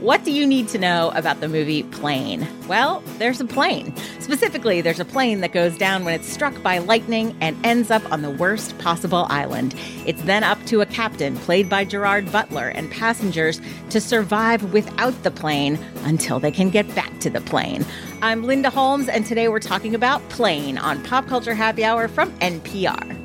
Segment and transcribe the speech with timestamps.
[0.00, 2.48] What do you need to know about the movie Plane?
[2.66, 3.94] Well, there's a plane.
[4.18, 8.10] Specifically, there's a plane that goes down when it's struck by lightning and ends up
[8.10, 9.74] on the worst possible island.
[10.06, 13.60] It's then up to a captain, played by Gerard Butler, and passengers
[13.90, 17.84] to survive without the plane until they can get back to the plane.
[18.22, 22.32] I'm Linda Holmes, and today we're talking about Plane on Pop Culture Happy Hour from
[22.38, 23.19] NPR.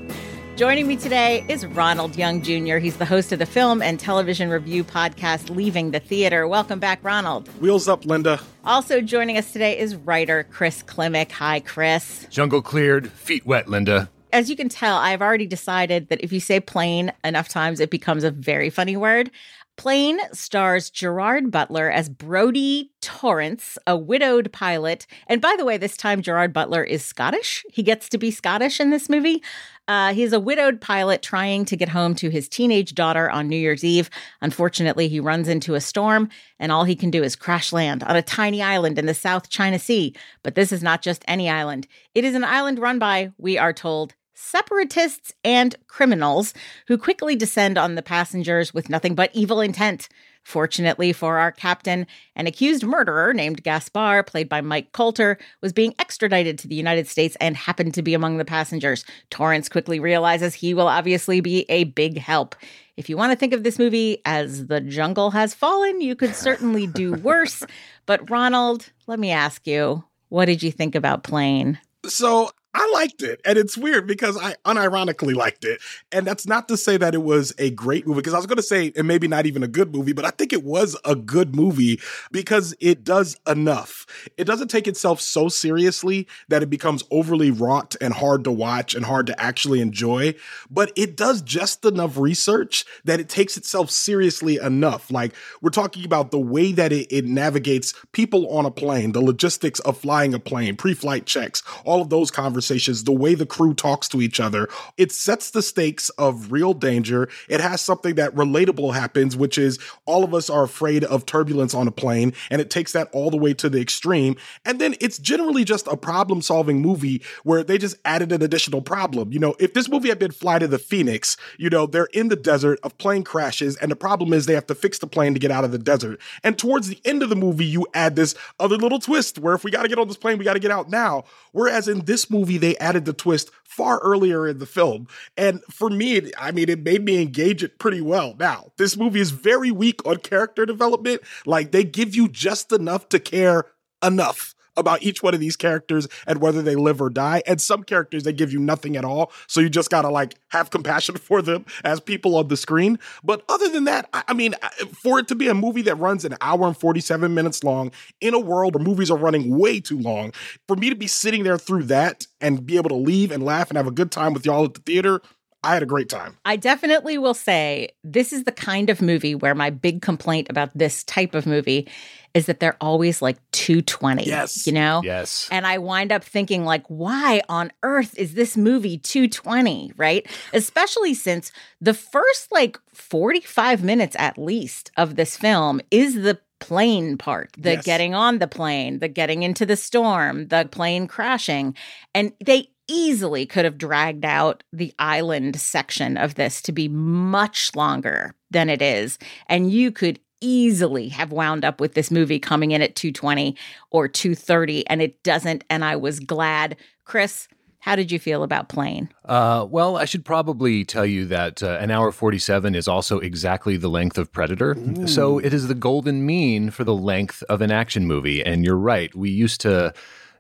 [0.56, 2.78] Joining me today is Ronald Young Jr.
[2.78, 6.48] He's the host of the film and television review podcast Leaving the Theater.
[6.48, 7.50] Welcome back, Ronald.
[7.60, 8.40] Wheels up, Linda.
[8.64, 11.30] Also joining us today is writer Chris Klimek.
[11.34, 12.26] Hi, Chris.
[12.30, 14.10] Jungle cleared, feet wet, Linda.
[14.32, 17.90] As you can tell, I've already decided that if you say plane enough times, it
[17.90, 19.32] becomes a very funny word.
[19.78, 25.06] Plane stars Gerard Butler as Brodie Torrance, a widowed pilot.
[25.28, 27.66] And by the way, this time Gerard Butler is Scottish.
[27.72, 29.44] He gets to be Scottish in this movie.
[29.88, 33.58] Uh, he's a widowed pilot trying to get home to his teenage daughter on New
[33.58, 34.10] Year's Eve.
[34.42, 36.30] Unfortunately, he runs into a storm,
[36.60, 39.50] and all he can do is crash land on a tiny island in the South
[39.50, 40.16] China Sea.
[40.42, 43.74] But this is not just any island, it is an island run by, we are
[43.74, 46.54] told, separatists and criminals
[46.88, 50.08] who quickly descend on the passengers with nothing but evil intent.
[50.44, 52.06] Fortunately for our captain,
[52.36, 57.08] an accused murderer named Gaspar, played by Mike Colter, was being extradited to the United
[57.08, 59.04] States and happened to be among the passengers.
[59.32, 62.56] Torrance quickly realizes he will obviously be a big help.
[62.96, 66.36] If you want to think of this movie as The Jungle Has Fallen, you could
[66.36, 67.64] certainly do worse.
[68.06, 71.80] But Ronald, let me ask you, what did you think about Plane?
[72.06, 73.40] So I liked it.
[73.46, 75.80] And it's weird because I unironically liked it.
[76.12, 78.58] And that's not to say that it was a great movie, because I was going
[78.58, 81.16] to say it maybe not even a good movie, but I think it was a
[81.16, 82.02] good movie
[82.34, 84.06] because it does enough.
[84.38, 88.94] It doesn't take itself so seriously that it becomes overly wrought and hard to watch
[88.94, 90.36] and hard to actually enjoy,
[90.70, 95.10] but it does just enough research that it takes itself seriously enough.
[95.10, 99.22] Like we're talking about the way that it, it navigates people on a plane, the
[99.22, 103.36] logistics of flying a plane, pre flight checks, all of those conversations conversations, the way
[103.36, 104.68] the crew talks to each other,
[104.98, 107.30] it sets the stakes of real danger.
[107.48, 111.74] It has something that relatable happens, which is all of us are afraid of turbulence
[111.76, 114.36] on a plane, and it takes that all the way to the extreme.
[114.66, 118.82] And then it's generally just a problem solving movie where they just added an additional
[118.82, 119.32] problem.
[119.32, 122.30] You know, if this movie had been Flight of the Phoenix, you know, they're in
[122.30, 125.34] the desert, a plane crashes, and the problem is they have to fix the plane
[125.34, 126.20] to get out of the desert.
[126.44, 129.64] And towards the end of the movie, you add this other little twist where if
[129.64, 131.26] we got to get on this plane, we got to get out now.
[131.52, 135.08] Whereas in this movie, they added the twist far earlier in the film.
[135.38, 138.36] And for me, I mean, it made me engage it pretty well.
[138.40, 141.22] Now, this movie is very weak on character development.
[141.46, 143.66] Like, they give you just enough to care
[144.04, 147.42] enough about each one of these characters and whether they live or die.
[147.48, 150.70] And some characters they give you nothing at all, so you just gotta like have
[150.70, 153.00] compassion for them as people on the screen.
[153.24, 154.56] But other than that, I, mean,
[155.02, 157.92] for it to be a movie that runs an hour and 47 minutes long
[158.22, 160.34] in a world where movies are running way too long,
[160.68, 163.70] for me to be sitting there through that and be able to leave and laugh
[163.70, 165.22] and have a good time with y'all at the theater,
[165.66, 166.38] I had a great time.
[166.46, 170.70] I definitely will say this is the kind of movie where my big complaint about
[170.78, 171.90] this type of movie
[172.36, 174.26] is that they're always like 220.
[174.26, 174.68] Yes.
[174.68, 175.02] You know?
[175.04, 175.50] Yes.
[175.52, 179.94] And I wind up thinking, like, why on earth is this movie 220?
[179.98, 180.28] Right.
[180.54, 187.18] Especially since the first like 45 minutes at least of this film is the plane
[187.18, 187.86] part, the yes.
[187.86, 191.76] getting on the plane, the getting into the storm, the plane crashing.
[192.14, 197.76] And they easily could have dragged out the island section of this to be much
[197.76, 199.18] longer than it is.
[199.48, 203.56] And you could easily have wound up with this movie coming in at 220
[203.90, 206.78] or 230 and it doesn't and I was glad.
[207.04, 207.48] Chris,
[207.80, 209.10] how did you feel about Plane?
[209.26, 213.78] Uh, well, I should probably tell you that uh, an hour 47 is also exactly
[213.78, 214.76] the length of Predator.
[214.76, 215.08] Ooh.
[215.08, 218.44] So it is the golden mean for the length of an action movie.
[218.44, 219.14] And you're right.
[219.14, 219.94] We used to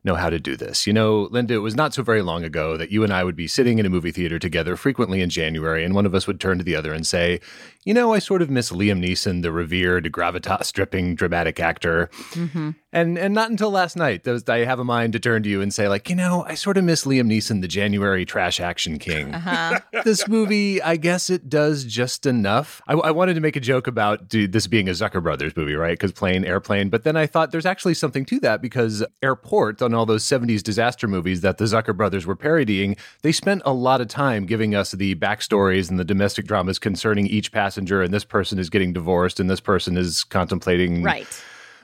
[0.06, 0.88] know how to do this.
[0.88, 3.36] You know, Linda, it was not so very long ago that you and I would
[3.36, 6.40] be sitting in a movie theater together frequently in January, and one of us would
[6.40, 7.40] turn to the other and say,
[7.84, 12.10] You know, I sort of miss Liam Neeson, the revered, gravitas stripping dramatic actor.
[12.31, 12.72] Mm-hmm.
[12.94, 15.62] And and not until last night does I have a mind to turn to you
[15.62, 19.00] and say, like, you know, I sort of miss Liam Neeson, the January trash action
[19.00, 19.34] king.
[19.34, 19.80] Uh-huh.
[20.04, 22.81] this movie, I guess it does just enough.
[22.88, 25.75] I, I wanted to make a joke about dude, this being a Zucker Brothers movie,
[25.75, 25.94] right?
[25.94, 26.90] Because plane, airplane.
[26.90, 30.62] But then I thought there's actually something to that because Airport on all those 70s
[30.62, 34.75] disaster movies that the Zucker brothers were parodying, they spent a lot of time giving
[34.75, 38.01] us the backstories and the domestic dramas concerning each passenger.
[38.01, 41.27] And this person is getting divorced and this person is contemplating Right.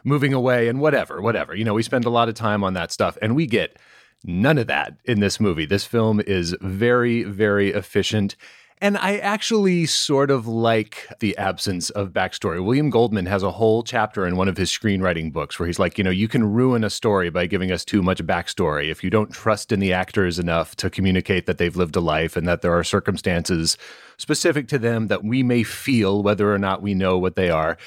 [0.04, 1.56] moving away and whatever, whatever.
[1.56, 3.78] You know, we spend a lot of time on that stuff and we get
[4.24, 5.66] none of that in this movie.
[5.66, 8.36] This film is very, very efficient.
[8.84, 12.66] And I actually sort of like the absence of backstory.
[12.66, 16.00] William Goldman has a whole chapter in one of his screenwriting books where he's like,
[16.00, 18.90] you know, you can ruin a story by giving us too much backstory.
[18.90, 22.36] If you don't trust in the actors enough to communicate that they've lived a life
[22.36, 23.78] and that there are circumstances
[24.22, 27.78] specific to them that we may feel whether or not we know what they are.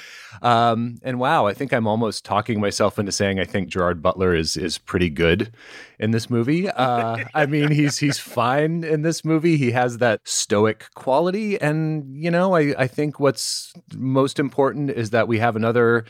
[0.43, 4.35] Um, and wow, I think I'm almost talking myself into saying I think Gerard Butler
[4.35, 5.55] is is pretty good
[5.99, 6.69] in this movie.
[6.69, 9.57] Uh, I mean, he's he's fine in this movie.
[9.57, 15.11] He has that stoic quality, and you know, I I think what's most important is
[15.11, 16.05] that we have another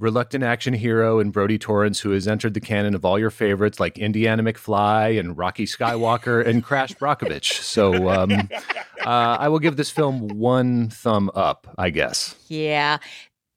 [0.00, 3.78] reluctant action hero in Brodie Torrance, who has entered the canon of all your favorites
[3.78, 7.60] like Indiana McFly and Rocky Skywalker and Crash Brockovich.
[7.60, 12.34] So um, uh, I will give this film one thumb up, I guess.
[12.48, 12.98] Yeah.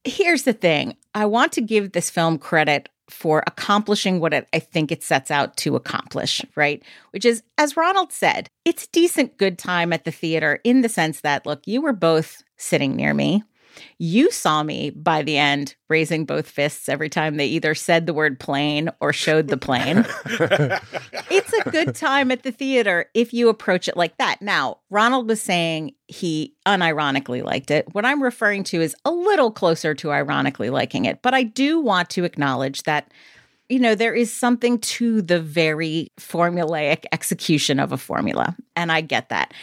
[0.04, 4.60] Here's the thing I want to give this film credit for accomplishing what it, I
[4.60, 6.82] think it sets out to accomplish, right?
[7.12, 11.22] Which is, as Ronald said, it's decent good time at the theater in the sense
[11.22, 13.44] that, look, you were both sitting near me.
[13.98, 18.14] You saw me by the end raising both fists every time they either said the
[18.14, 20.06] word plane or showed the plane.
[21.30, 24.42] it's a good time at the theater if you approach it like that.
[24.42, 27.94] Now, Ronald was saying he unironically liked it.
[27.94, 31.80] What I'm referring to is a little closer to ironically liking it, but I do
[31.80, 33.12] want to acknowledge that
[33.70, 39.02] you know, there is something to the very formulaic execution of a formula, and I
[39.02, 39.54] get that.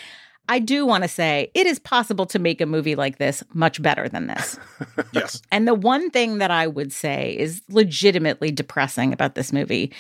[0.50, 3.80] I do want to say it is possible to make a movie like this much
[3.80, 4.58] better than this.
[5.12, 5.40] yes.
[5.52, 9.92] And the one thing that I would say is legitimately depressing about this movie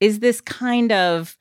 [0.00, 1.36] is this kind of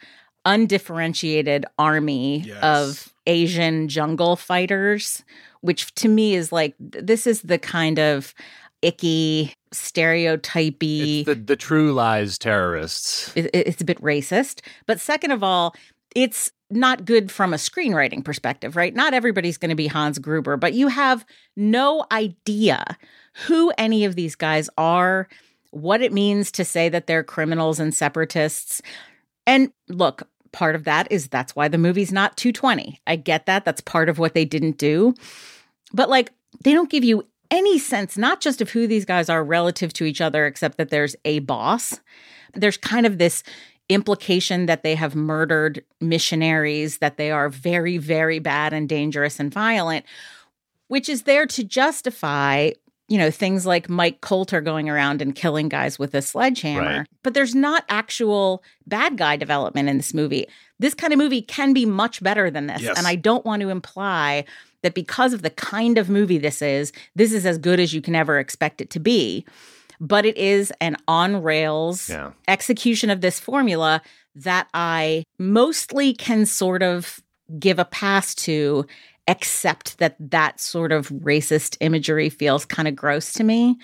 [0.46, 2.64] undifferentiated army Yes.
[2.64, 5.24] of Asian jungle fighters,
[5.62, 8.34] which to me is like this is the kind of
[8.82, 11.22] icky, stereotypy.
[11.22, 13.32] It's the, the true lies terrorists.
[13.36, 14.62] it- it's a bit racist.
[14.86, 15.76] But second of all,
[16.16, 18.96] it's not good from a screenwriting perspective, right?
[18.96, 21.26] Not everybody's going to be Hans Gruber, but you have
[21.56, 22.98] no idea
[23.46, 25.28] who any of these guys are,
[25.72, 28.82] what it means to say that they're criminals and separatists.
[29.46, 33.00] And look, part of that is that's why the movie's not 220.
[33.06, 33.66] I get that.
[33.66, 35.14] That's part of what they didn't do.
[35.94, 36.32] But like,
[36.64, 40.06] they don't give you any sense, not just of who these guys are relative to
[40.06, 42.00] each other, except that there's a boss.
[42.54, 43.44] There's kind of this
[43.90, 49.54] implication that they have murdered missionaries, that they are very, very bad and dangerous and
[49.54, 50.06] violent,
[50.88, 52.72] which is there to justify,
[53.08, 57.00] you know, things like Mike Colter going around and killing guys with a sledgehammer.
[57.00, 57.08] Right.
[57.22, 60.48] But there's not actual bad guy development in this movie.
[60.80, 62.82] This kind of movie can be much better than this.
[62.82, 62.98] Yes.
[62.98, 64.46] And I don't want to imply
[64.82, 68.02] that because of the kind of movie this is, this is as good as you
[68.02, 69.46] can ever expect it to be.
[70.00, 72.32] But it is an on rails Yeah.
[72.48, 74.02] execution of this formula
[74.36, 77.20] that I mostly can sort of
[77.60, 78.86] give a pass to,
[79.28, 83.78] except that that sort of racist imagery feels kind of gross to me.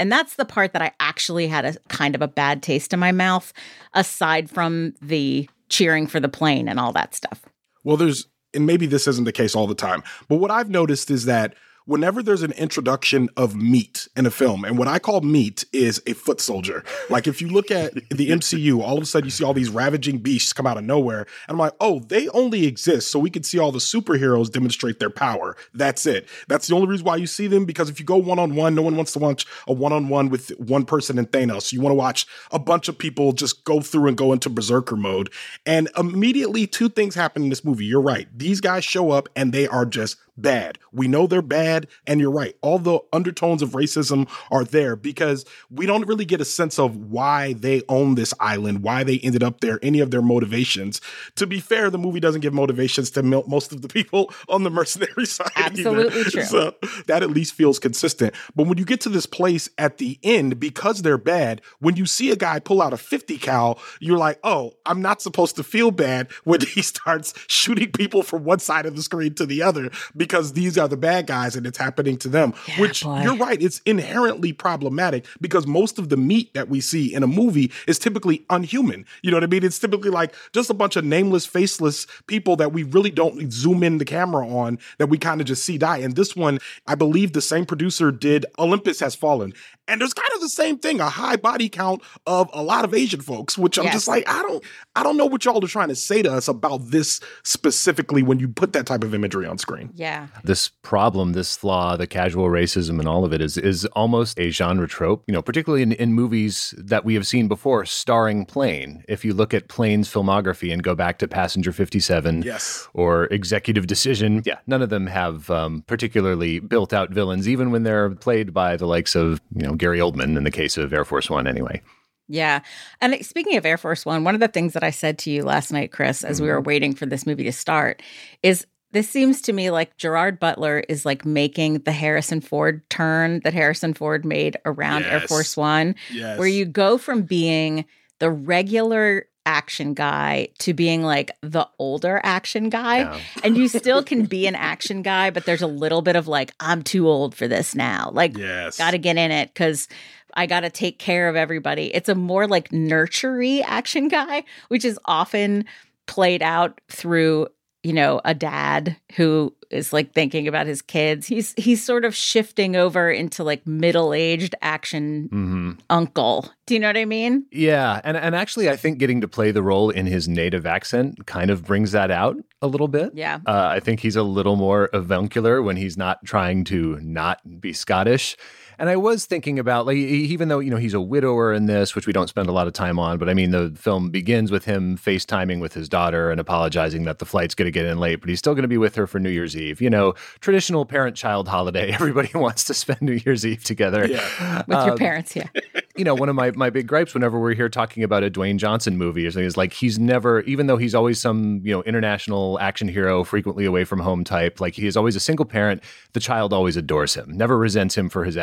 [0.00, 2.98] And that's the part that I actually had a kind of a bad taste in
[2.98, 3.52] my mouth,
[3.94, 7.42] aside from the cheering for the plane and all that stuff.
[7.84, 11.10] Well, there's, and maybe this isn't the case all the time, but what I've noticed
[11.10, 11.54] is that
[11.86, 16.02] whenever there's an introduction of meat in a film, and what I call meat is
[16.06, 16.84] a foot soldier.
[17.10, 19.68] Like if you look at the MCU, all of a sudden you see all these
[19.68, 21.20] ravaging beasts come out of nowhere.
[21.20, 24.98] And I'm like, oh, they only exist so we can see all the superheroes demonstrate
[24.98, 25.56] their power.
[25.74, 26.28] That's it.
[26.48, 28.74] That's the only reason why you see them because if you go one on one,
[28.74, 31.72] no one wants to watch a one on one with one person in Thanos.
[31.72, 34.96] You want to watch a bunch of people just go through and go into berserker
[34.96, 35.30] mode.
[35.66, 37.84] And immediately, two things happen in this movie.
[37.84, 38.28] You're right.
[38.36, 40.78] These guys show up and they are just bad.
[40.92, 41.86] We know they're bad.
[42.06, 42.56] And you're right.
[42.60, 46.96] All the undertones of racism are there because we don't really get a sense of
[46.96, 51.00] why they own this island, why they ended up there, any of their motivations.
[51.36, 54.70] To be fair, the movie doesn't give motivations to most of the people on the
[54.70, 55.50] mercenary side.
[55.56, 55.90] either.
[55.90, 56.42] Absolutely true.
[56.44, 56.74] So
[57.06, 58.34] that at least feels consistent.
[58.54, 62.06] But when you get to this place at the end, because they're bad, when you
[62.06, 65.62] see a guy pull out a 50 cal, you're like, oh, I'm not supposed to
[65.62, 69.62] feel bad when he starts shooting people from one side of the screen to the
[69.62, 69.90] other
[70.24, 72.54] because these are the bad guys and it's happening to them.
[72.66, 73.20] Yeah, Which boy.
[73.22, 77.26] you're right, it's inherently problematic because most of the meat that we see in a
[77.26, 79.04] movie is typically unhuman.
[79.22, 79.64] You know what I mean?
[79.64, 83.82] It's typically like just a bunch of nameless, faceless people that we really don't zoom
[83.82, 85.98] in the camera on that we kind of just see die.
[85.98, 89.52] And this one, I believe the same producer did Olympus Has Fallen.
[89.86, 92.94] And there's kind of the same thing, a high body count of a lot of
[92.94, 93.94] Asian folks, which I'm Yes.
[93.94, 94.64] just like, I don't
[94.96, 98.38] I don't know what y'all are trying to say to us about this specifically when
[98.40, 99.90] you put that type of imagery on screen.
[99.94, 100.28] Yeah.
[100.42, 104.50] this problem, this flaw, the casual racism and all of it is is almost a
[104.50, 109.04] genre trope, you know, particularly in, in movies that we have seen before starring Plane.
[109.08, 112.88] If you look at Plane's filmography and go back to Passenger 57 Yes.
[112.94, 117.82] or Executive Decision, yeah, none of them have um, particularly built out villains, even when
[117.82, 121.04] they're played by the likes of, you know, Gary Oldman in the case of Air
[121.04, 121.82] Force One anyway.
[122.28, 122.60] Yeah.
[123.00, 125.42] And speaking of Air Force One, one of the things that I said to you
[125.42, 126.66] last night, Chris, as we were mm-hmm.
[126.66, 128.02] waiting for this movie to start,
[128.42, 133.40] is this seems to me like Gerard Butler is like making the Harrison Ford turn
[133.40, 136.38] that Harrison Ford made around Air Force One, Yes.
[136.38, 137.84] where you go from being
[138.20, 142.98] the regular action guy to being like the older action guy.
[142.98, 143.20] Yeah.
[143.42, 146.52] And you still can be an action guy, but there's a little bit of like,
[146.60, 148.10] I'm too old for this now.
[148.12, 148.78] Like, Yes.
[148.78, 149.88] got to get in it because
[150.34, 151.94] I got to take care of everybody.
[151.94, 155.64] It's a more like nurtury action guy, which is often
[156.06, 157.48] played out through
[157.84, 161.26] you know a dad who is like thinking about his kids.
[161.26, 166.50] He's he's sort of shifting over into like middle-aged action hmm uncle.
[166.66, 167.44] Do you know what i mean?
[167.52, 171.26] Yeah, and and actually, I think getting to play the role in his native accent
[171.26, 173.10] kind of brings that out a little bit.
[173.14, 173.40] yeah.
[173.46, 177.74] Uh, I think he's a little more avuncular when he's not trying to not be
[177.74, 178.36] Scottish.
[178.78, 181.94] And I was thinking about like even though you know he's a widower in this,
[181.94, 184.50] which we don't spend a lot of time on, but I mean the film begins
[184.50, 187.98] with him FaceTiming with his daughter and apologizing that the flight's going to get in
[187.98, 189.80] late, but he's still going to be with her for New Year's Eve.
[189.80, 191.90] You know, traditional parent-child holiday.
[191.92, 194.06] Everybody wants to spend New Year's Eve together.
[194.06, 194.62] Yeah.
[194.66, 195.48] with your Um, parents yeah
[195.96, 198.56] you know, one of my, my big gripes whenever we're here talking about a Dwayne
[198.56, 202.58] Johnson movie is, is like he's never, even though he's always some, you know, international
[202.60, 206.20] action hero, frequently away from home type, like he is always a single parent, the
[206.20, 208.36] child always adores him, never resents him for his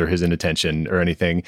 [0.00, 1.42] or his inattention or anything.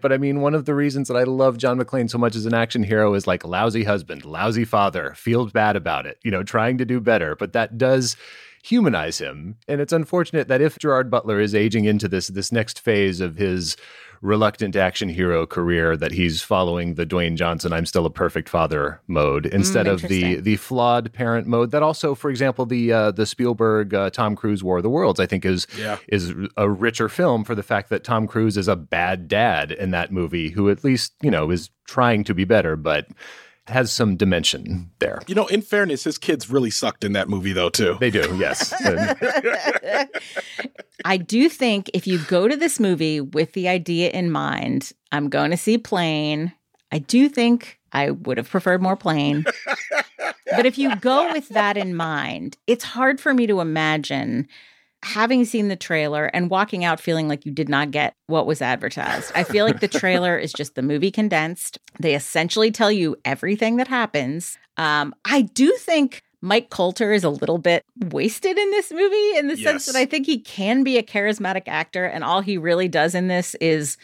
[0.00, 2.46] But I mean, one of the reasons that I love John McClane so much as
[2.46, 6.42] an action hero is like lousy husband, lousy father, feels bad about it, you know,
[6.42, 7.34] trying to do better.
[7.34, 8.16] But that does
[8.68, 9.56] humanize him.
[9.68, 13.36] And it's unfortunate that if Gerard Butler is aging into this this next phase of
[13.36, 13.76] his
[14.22, 18.98] reluctant action hero career that he's following the Dwayne Johnson I'm still a perfect father
[19.06, 23.26] mode instead of the the flawed parent mode that also for example the uh, the
[23.26, 25.98] Spielberg uh, Tom Cruise War of the Worlds I think is Yeah.
[26.08, 29.90] is a richer film for the fact that Tom Cruise is a bad dad in
[29.90, 33.06] that movie who at least you know is trying to be better but
[33.68, 37.52] has some dimension there You know, in fairness, his kids really sucked in that movie
[37.52, 37.96] though, too.
[38.00, 38.72] they do yes
[41.04, 45.28] I do think if you go to this movie with the idea in mind, I'm
[45.28, 46.52] going to see Plane.
[46.90, 49.44] I do think I would have preferred more Plane.
[50.56, 54.48] but if you go with that in mind, it's hard for me to imagine
[55.06, 58.60] having seen the trailer and walking out feeling like you did not get what was
[58.60, 59.32] advertised.
[59.34, 61.78] I feel like the trailer is just the movie condensed.
[62.00, 64.58] They essentially tell you everything that happens.
[64.76, 69.48] Um, I do think Mike Colter is a little bit wasted in this movie in
[69.48, 72.88] the sense that I think he can be a charismatic actor, and all he really
[72.88, 73.96] does in this is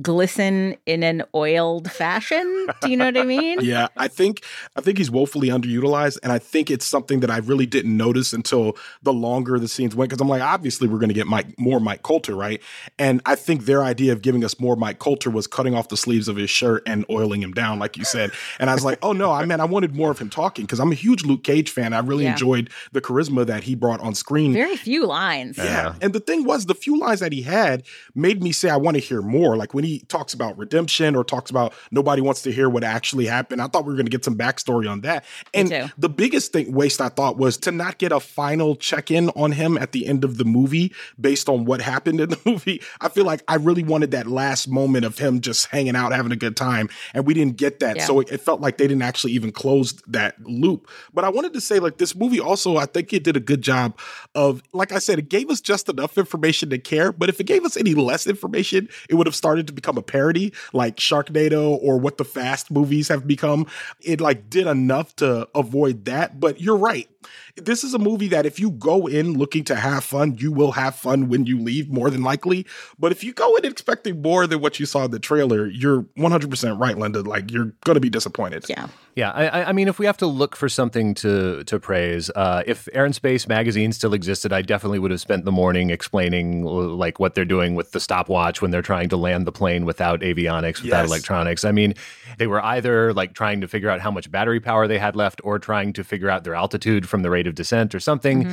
[0.00, 2.66] glisten in an oiled fashion.
[2.82, 3.58] Do you know what I mean?
[3.70, 4.42] Yeah, I think
[4.76, 8.32] I think he's woefully underutilized, and I think it's something that I really didn't notice
[8.32, 10.10] until the longer the scenes went.
[10.10, 12.60] Because I'm like, obviously, we're going to get Mike more Mike Colter, right?
[12.98, 15.96] And I think their idea of giving us more Mike Colter was cutting off the
[15.96, 18.30] sleeves of his shirt and oiling him down, like you said.
[18.58, 20.80] And I was like, oh no, I mean, I wanted more of him talking because
[20.80, 21.92] I'm a huge Luke Cage fan.
[21.92, 22.32] I really Yeah.
[22.32, 24.52] enjoyed the charisma that he brought on screen.
[24.52, 25.58] Very few lines.
[25.58, 25.64] Yeah.
[25.64, 25.94] Yeah.
[26.00, 27.82] And the thing was, the few lines that he had
[28.14, 29.56] made me say, I want to hear more.
[29.56, 33.26] Like when he talks about redemption or talks about nobody wants to hear what actually
[33.26, 35.24] happened, I thought we were going to get some backstory on that.
[35.54, 39.30] And the biggest thing waste I thought was to not get a final check in
[39.30, 42.82] on him at the end of the movie based on what happened in the movie.
[43.00, 46.32] I feel like I really wanted that last moment of him just hanging out, having
[46.32, 46.88] a good time.
[47.14, 47.96] And we didn't get that.
[47.96, 48.06] Yeah.
[48.06, 50.88] So it, it felt like they didn't actually even close that loop.
[51.12, 53.62] But I wanted to say, like, this movie also, I think it did a good
[53.62, 53.98] job
[54.34, 57.12] of, like I said, it gave us just enough information to care.
[57.12, 60.02] But if it gave us any less information, it would have started to become a
[60.02, 63.66] parody, like Sharknado or what the Fast movies have become.
[64.00, 66.38] It like did enough to avoid that.
[66.38, 67.08] But you're right.
[67.56, 70.72] This is a movie that if you go in looking to have fun, you will
[70.72, 72.66] have fun when you leave, more than likely.
[72.98, 76.02] But if you go in expecting more than what you saw in the trailer, you're
[76.16, 77.20] 100% right, Linda.
[77.22, 78.64] Like, you're going to be disappointed.
[78.68, 78.88] Yeah.
[79.16, 82.62] Yeah, I, I- mean, if we have to look for something to to praise, uh,
[82.66, 86.62] if Air and Space magazine still existed, I definitely would have spent the morning explaining
[86.64, 90.20] like what they're doing with the stopwatch when they're trying to land the plane without
[90.20, 91.08] avionics, without Yes.
[91.08, 91.64] electronics.
[91.64, 91.94] I mean,
[92.38, 95.40] they were either like trying to figure out how much battery power they had left,
[95.44, 98.48] or trying to figure out their altitude from the rate of descent, or something.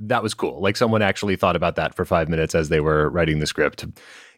[0.00, 0.60] That was cool.
[0.60, 3.86] Like someone actually thought about that for five minutes as they were writing the script.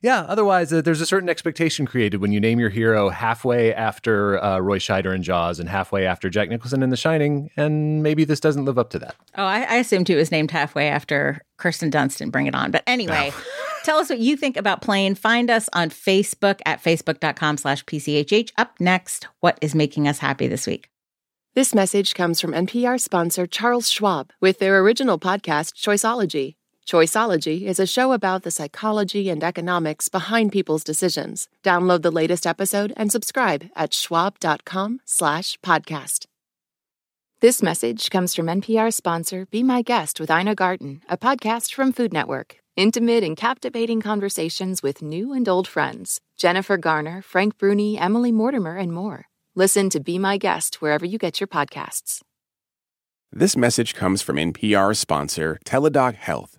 [0.03, 4.43] Yeah, otherwise, uh, there's a certain expectation created when you name your hero halfway after
[4.43, 8.25] uh, Roy Scheider in Jaws and halfway after Jack Nicholson in The Shining, and maybe
[8.25, 9.15] this doesn't live up to that.
[9.39, 12.73] Oh, I, I assumed he was named halfway after Kirsten Dunst and Bring It On.
[12.73, 13.33] But anyway,
[13.85, 15.15] tell us what you think about Plane.
[15.15, 18.51] Find us on Facebook at facebook.com slash PCHH.
[18.59, 20.89] Up next, what is making us happy this week?
[21.55, 26.57] This message comes from NPR sponsor Charles Schwab with their original podcast, Choiceology.
[26.93, 31.49] Choiceology is a show about the psychology and economics behind people's decisions.
[31.63, 36.27] Download the latest episode and subscribe at schwab.com slash podcast.
[37.41, 41.95] This message comes from NPR sponsor Be My Guest with Ina Garten, a podcast from
[41.95, 42.59] Food Network.
[42.77, 46.21] Intimate and captivating conversations with new and old friends.
[46.37, 49.29] Jennifer Garner, Frank Bruni, Emily Mortimer, and more.
[49.55, 52.21] Listen to Be My Guest wherever you get your podcasts.
[53.33, 56.59] This message comes from NPR sponsor Teladoc Health.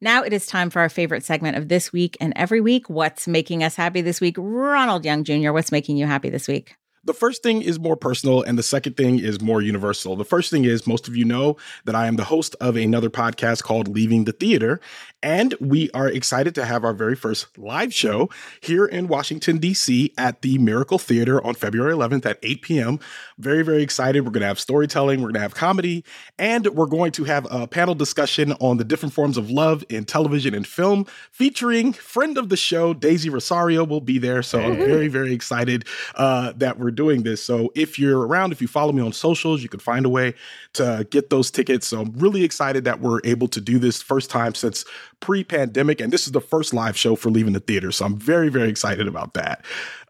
[0.00, 2.90] Now it is time for our favorite segment of this week and every week.
[2.90, 4.36] What's making us happy this week?
[4.38, 6.76] Ronald Young Jr., what's making you happy this week?
[7.04, 10.16] The first thing is more personal, and the second thing is more universal.
[10.16, 13.10] The first thing is most of you know that I am the host of another
[13.10, 14.80] podcast called Leaving the Theater,
[15.22, 18.30] and we are excited to have our very first live show
[18.60, 20.14] here in Washington, D.C.
[20.16, 23.00] at the Miracle Theater on February 11th at 8 p.m.
[23.38, 24.24] Very, very excited.
[24.24, 26.04] We're going to have storytelling, we're going to have comedy,
[26.38, 30.06] and we're going to have a panel discussion on the different forms of love in
[30.06, 34.42] television and film featuring friend of the show, Daisy Rosario, will be there.
[34.42, 35.84] So I'm very, very excited
[36.14, 37.42] uh, that we're doing this.
[37.42, 40.34] So if you're around, if you follow me on socials, you can find a way
[40.74, 41.86] to get those tickets.
[41.86, 44.84] So I'm really excited that we're able to do this first time since
[45.20, 47.92] pre-pandemic, and this is the first live show for leaving the theater.
[47.92, 49.64] So I'm very, very excited about that.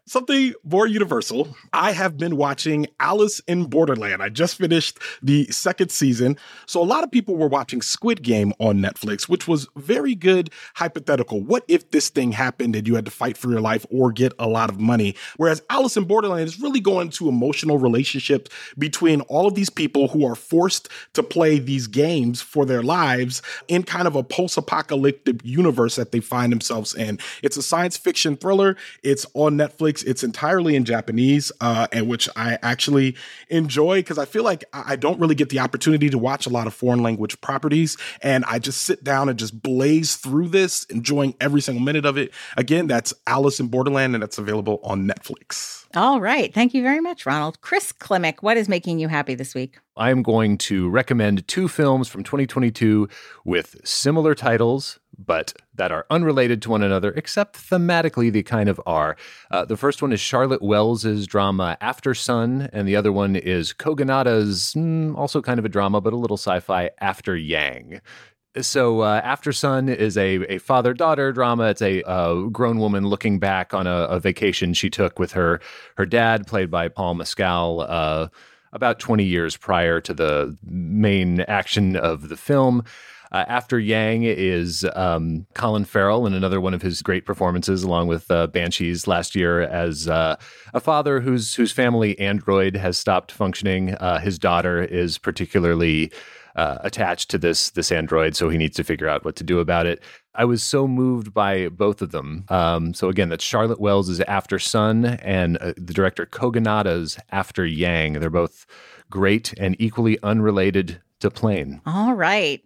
[0.07, 1.47] Something more universal.
[1.73, 4.21] I have been watching Alice in Borderland.
[4.21, 6.37] I just finished the second season.
[6.67, 10.51] So, a lot of people were watching Squid Game on Netflix, which was very good
[10.75, 11.41] hypothetical.
[11.41, 14.31] What if this thing happened and you had to fight for your life or get
[14.37, 15.15] a lot of money?
[15.37, 20.09] Whereas Alice in Borderland is really going to emotional relationships between all of these people
[20.09, 24.55] who are forced to play these games for their lives in kind of a post
[24.55, 27.17] apocalyptic universe that they find themselves in.
[27.41, 29.94] It's a science fiction thriller, it's on Netflix.
[30.03, 33.15] It's entirely in Japanese, uh, and which I actually
[33.49, 36.67] enjoy because I feel like I don't really get the opportunity to watch a lot
[36.67, 41.35] of foreign language properties, and I just sit down and just blaze through this, enjoying
[41.39, 42.31] every single minute of it.
[42.57, 45.84] Again, that's Alice in Borderland, and that's available on Netflix.
[45.95, 46.53] All right.
[46.53, 47.61] Thank you very much, Ronald.
[47.61, 49.79] Chris Klimek, what is making you happy this week?
[49.95, 53.07] I'm going to recommend two films from 2022
[53.45, 58.81] with similar titles, but that are unrelated to one another, except thematically they kind of
[58.85, 59.15] are.
[59.49, 64.73] Uh, the first one is Charlotte Wells' drama Aftersun, and the other one is Kogonada's,
[64.75, 68.01] mm, also kind of a drama, but a little sci fi, After Yang
[68.61, 71.69] so uh, Aftersun is a, a father daughter drama.
[71.69, 72.03] It's a
[72.51, 75.59] grown woman looking back on a, a, vacation she took with her
[75.97, 78.27] her dad, played by Paul Mescal, uh,
[78.71, 82.83] about twenty years prior to the main action of the film.
[83.31, 88.07] Uh, After Yang is um, Colin Farrell in another one of his great performances, along
[88.07, 90.37] with uh, Banshees last year, as uh,
[90.73, 93.95] a father whose whose family Android has stopped functioning.
[94.21, 96.11] his daughter is particularly
[96.55, 99.59] uh, attached to this this android, so he needs to figure out what to do
[99.59, 100.01] about it.
[100.33, 102.45] I was so moved by both of them.
[102.49, 108.13] Um, so again, that's Charlotte Wells' is Aftersun and uh, the director Kogonada's After Yang.
[108.13, 108.65] They're both
[109.09, 111.81] great and equally unrelated to Plane.
[111.85, 112.61] All right.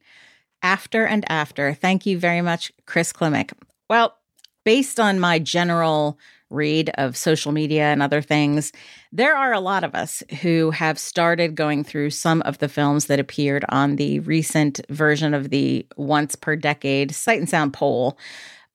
[0.61, 1.73] After and after.
[1.73, 3.53] Thank you very much, Chris Klimek.
[3.89, 4.17] Well,
[4.63, 8.71] based on my general read of social media and other things,
[9.11, 13.05] there are a lot of us who have started going through some of the films
[13.05, 18.17] that appeared on the recent version of the once per decade Sight and Sound poll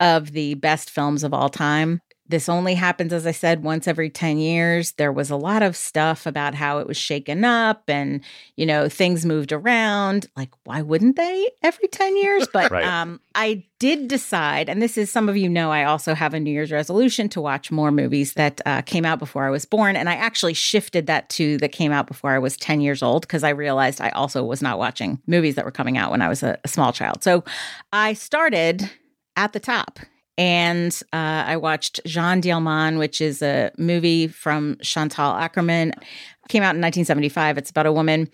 [0.00, 2.00] of the best films of all time.
[2.26, 4.92] This only happens, as I said, once every 10 years.
[4.92, 8.22] There was a lot of stuff about how it was shaken up and,
[8.56, 10.26] you know, things moved around.
[10.34, 12.48] Like, why wouldn't they every 10 years?
[12.50, 12.84] But right.
[12.84, 16.40] um, I did decide, and this is some of you know, I also have a
[16.40, 19.94] New Year's resolution to watch more movies that uh, came out before I was born.
[19.94, 23.22] And I actually shifted that to that came out before I was 10 years old
[23.22, 26.28] because I realized I also was not watching movies that were coming out when I
[26.30, 27.22] was a, a small child.
[27.22, 27.44] So
[27.92, 28.90] I started
[29.36, 29.98] at the top
[30.36, 35.92] and uh, I watched Jeanne Dielman, which is a movie from Chantal Akerman,
[36.48, 37.56] Came out in 1975.
[37.56, 38.28] It's about a woman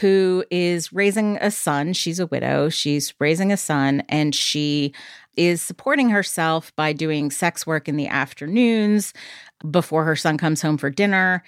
[0.00, 1.94] who is raising a son.
[1.94, 2.68] She's a widow.
[2.68, 4.92] She's raising a son and she
[5.36, 9.14] is supporting herself by doing sex work in the afternoons
[9.70, 11.42] before her son comes home for dinner.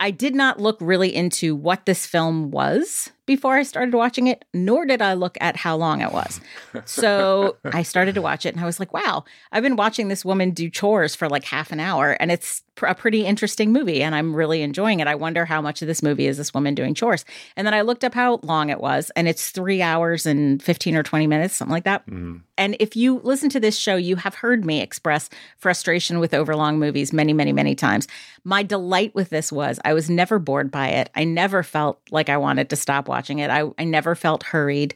[0.00, 4.44] I did not look really into what this film was before I started watching it,
[4.54, 6.40] nor did I look at how long it was.
[6.84, 10.24] So I started to watch it and I was like, wow, I've been watching this
[10.24, 14.14] woman do chores for like half an hour and it's a pretty interesting movie and
[14.14, 15.06] I'm really enjoying it.
[15.06, 17.24] I wonder how much of this movie is this woman doing chores.
[17.56, 20.94] And then I looked up how long it was and it's three hours and 15
[20.94, 22.06] or 20 minutes, something like that.
[22.06, 22.42] Mm.
[22.58, 26.78] And if you listen to this show, you have heard me express frustration with overlong
[26.78, 28.06] movies many, many, many times.
[28.44, 31.10] My delight with this was I was never bored by it.
[31.14, 33.50] I never felt like I wanted to stop watching it.
[33.50, 34.94] I, I never felt hurried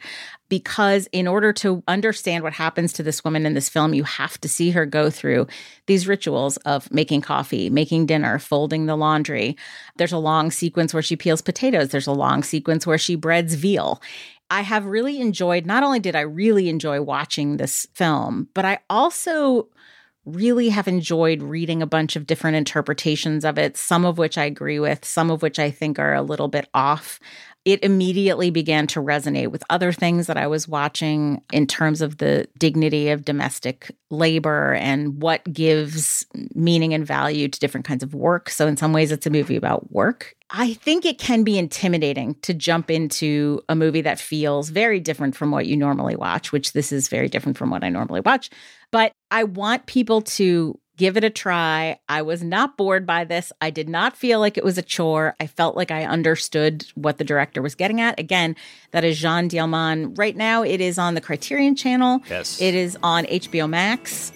[0.49, 4.39] because in order to understand what happens to this woman in this film, you have
[4.41, 5.47] to see her go through
[5.87, 9.57] these rituals of making coffee, making dinner, folding the laundry.
[9.97, 13.55] There's a long sequence where she peels potatoes, there's a long sequence where she breads
[13.55, 14.03] veal.
[14.51, 18.81] I have really enjoyed, not only did I really enjoy watching this film, but I
[18.91, 19.69] also
[20.27, 24.45] really have enjoyed reading a bunch of different interpretations of it, some of which I
[24.45, 27.21] agree with, some of which I think are a little bit off
[27.73, 32.19] it immediately began to resonate with other things that I was watching in terms of
[32.19, 38.15] the dignity of domestic labor and what gives meaning and value to different kinds of
[38.15, 38.51] work.
[38.51, 40.35] So, in some ways, it's a movie about work.
[40.53, 45.37] I think it can be intimidating to jump into a movie that feels very different
[45.37, 48.51] from what you normally watch, which this is very different from what I normally watch.
[48.91, 51.99] But I want people to give it a try.
[52.11, 53.55] I was not bored by this.
[53.59, 55.35] I did not feel like it was a chore.
[55.41, 58.21] I felt like I understood what the director was getting at.
[58.21, 58.55] Again,
[58.91, 60.19] that is Jeanne Dielman.
[60.19, 62.21] Right now, it is on the Criterion channel.
[62.29, 62.61] Yes.
[62.61, 64.31] It is on HBO Max.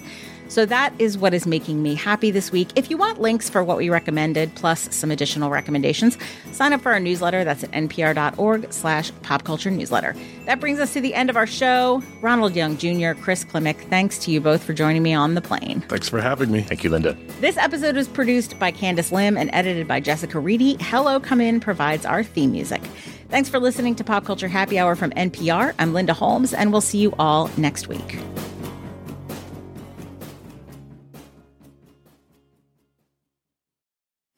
[0.49, 2.69] So that is what is making me happy this week.
[2.77, 6.19] If you want links for what we recommended, plus some additional recommendations,
[6.53, 7.45] sign up for our newsletter.
[7.45, 10.15] That's at npr.org slash popculture newsletter.
[10.47, 12.03] That brings us to the end of our show.
[12.21, 15.81] Ronald Young Jr., Chris Klimek, thanks to you both for joining me on the plane.
[15.89, 16.61] Thanks for having me.
[16.61, 17.17] Thank you, Linda.
[17.41, 20.77] This episode was produced by Candice Lim and edited by Jessica Reedy.
[20.81, 22.83] Hello Come In provides our theme music.
[23.31, 25.75] Thanks for listening to Pop Culture Happy Hour from NPR.
[25.79, 28.19] I'm Linda Holmes, and we'll see you all next week.